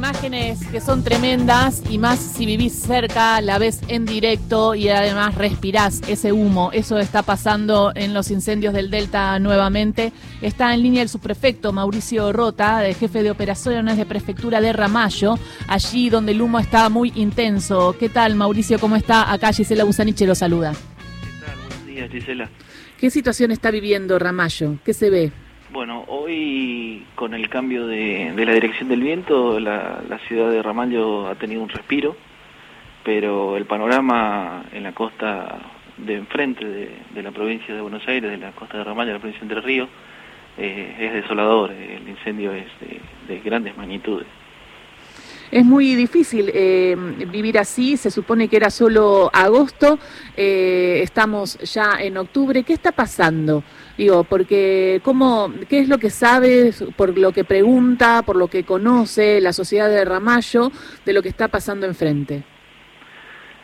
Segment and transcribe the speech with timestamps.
[0.00, 5.34] imágenes que son tremendas y más si vivís cerca, la ves en directo y además
[5.34, 6.70] respirás ese humo.
[6.72, 10.14] Eso está pasando en los incendios del Delta nuevamente.
[10.40, 15.38] Está en línea el subprefecto Mauricio Rota, de jefe de operaciones de prefectura de Ramallo,
[15.68, 17.94] allí donde el humo está muy intenso.
[18.00, 18.78] ¿Qué tal, Mauricio?
[18.78, 19.30] ¿Cómo está?
[19.30, 20.72] Acá Gisela Busaniche lo saluda.
[20.72, 21.58] ¿Qué tal?
[21.58, 22.48] Buenos días, Gisela.
[22.98, 24.78] ¿Qué situación está viviendo Ramallo?
[24.82, 25.30] ¿Qué se ve?
[25.72, 26.89] Bueno, hoy
[27.20, 31.68] con el cambio de, la dirección del viento, la, ciudad de Ramallo ha tenido un
[31.68, 32.16] respiro,
[33.04, 35.58] pero el panorama en la costa
[35.98, 39.46] de enfrente de, la provincia de Buenos Aires, de la costa de Ramallo, la provincia
[39.46, 39.90] de Entre Ríos,
[40.56, 42.64] eh, es desolador, el incendio es
[43.28, 44.26] de grandes magnitudes.
[45.50, 46.96] Es muy difícil eh,
[47.28, 49.98] vivir así, se supone que era solo agosto,
[50.36, 53.64] eh, estamos ya en octubre, ¿qué está pasando?
[54.00, 58.64] Digo, porque ¿cómo, ¿qué es lo que sabe, por lo que pregunta, por lo que
[58.64, 60.70] conoce la sociedad de Ramallo
[61.04, 62.42] de lo que está pasando enfrente?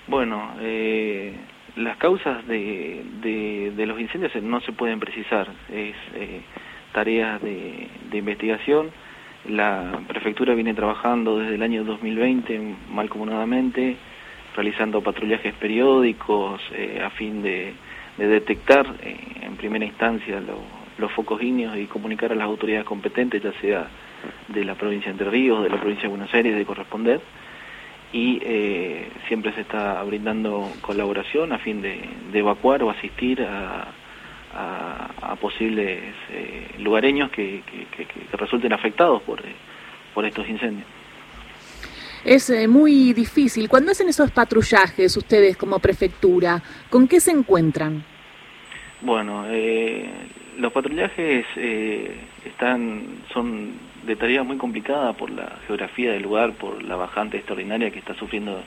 [0.07, 1.35] Bueno, eh,
[1.77, 3.03] las causas de,
[3.75, 5.97] de, los incendios no se pueden precisar, es
[6.93, 8.91] tareas de, de investigación
[9.49, 13.97] la prefectura viene trabajando desde el año 2020 malcomunadamente,
[14.55, 17.73] realizando patrullajes periódicos eh, a fin de,
[18.17, 20.43] detectar eh, en primera instancia
[20.99, 23.89] los focos ígneos y comunicar a las autoridades competentes, ya sea
[24.49, 27.21] de la provincia de Entre Ríos, de la provincia de Buenos Aires, de corresponder.
[28.13, 33.89] Y eh, siempre se está brindando colaboración a fin de evacuar o asistir a,
[35.41, 37.63] posibles eh, lugareños que,
[38.33, 39.43] resulten afectados por,
[40.15, 40.87] por estos incendios.
[42.27, 43.69] Es eh, muy difícil.
[43.69, 46.61] Cuando hacen esos patrullajes ustedes como prefectura,
[46.91, 48.05] ¿con qué se encuentran?
[49.01, 49.45] Bueno,
[50.59, 51.47] los patrullajes
[52.45, 57.91] están son de tarea muy complicada por la geografía del lugar, por la bajante extraordinaria
[57.91, 58.61] que está sufriendo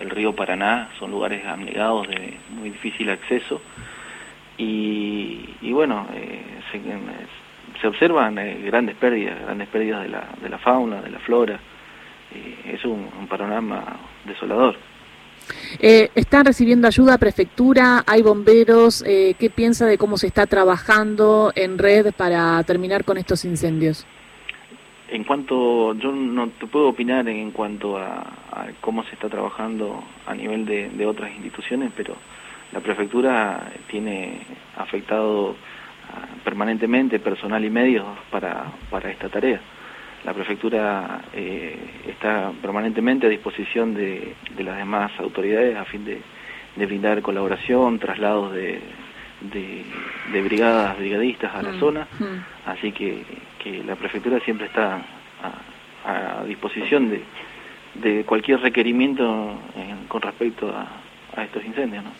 [0.00, 0.88] el río Paraná.
[0.98, 3.60] Son lugares abnegados de muy difícil acceso
[4.58, 6.42] y, bueno, eh,
[7.80, 11.60] se, observan eh, grandes pérdidas, grandes pérdidas de la, de la fauna, de la flora.
[12.66, 14.76] Es un, panorama desolador.
[15.78, 18.02] Eh, ¿Están recibiendo ayuda prefectura?
[18.06, 19.02] ¿Hay bomberos?
[19.04, 24.06] ¿Qué piensa de cómo se está trabajando en red para terminar con estos incendios?
[25.08, 28.26] En cuanto, yo no te puedo opinar en cuanto a,
[28.80, 32.16] cómo se está trabajando a nivel de otras instituciones, pero
[32.72, 34.40] la prefectura tiene
[34.76, 35.56] afectado
[36.10, 39.60] ah, permanentemente personal y medios para, para esta tarea.
[40.26, 41.78] La prefectura eh,
[42.08, 46.20] está permanentemente a disposición de, de, las demás autoridades a fin de,
[46.74, 48.80] de brindar colaboración, traslados de,
[49.42, 52.68] de, brigadas, brigadistas a la mm, zona, mm.
[52.68, 53.22] así que,
[53.62, 55.00] que, la prefectura siempre está
[56.04, 57.08] a, a disposición
[57.94, 59.54] de, cualquier requerimiento
[60.08, 60.88] con respecto a,
[61.40, 62.02] a estos incendios.
[62.02, 62.10] ¿no?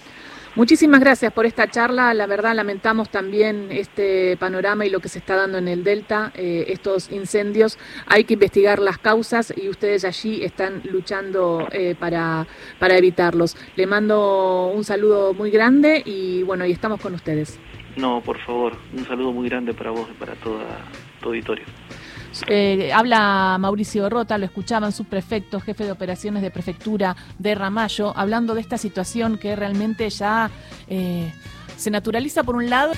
[0.56, 2.15] Muchísimas gracias por esta charla.
[2.15, 6.33] La verdad lamentamos también este panorama y lo que se está dando en el Delta,
[6.34, 7.78] eh, estos incendios.
[8.06, 12.47] Hay que investigar las causas y ustedes allí están luchando eh, para,
[12.78, 13.55] para evitarlos.
[13.77, 17.61] Le mando un saludo muy grande y bueno, y estamos con ustedes.
[17.99, 20.65] No, por favor, un saludo muy grande para vos y para toda
[21.21, 21.66] tu auditorio.
[22.49, 28.55] Eh, habla Mauricio Rota, lo escuchaban subprefecto, jefe de operaciones de prefectura de Ramallo, hablando
[28.55, 30.51] de esta situación que realmente ya
[30.89, 31.33] eh,
[31.77, 32.93] se naturaliza por un lado.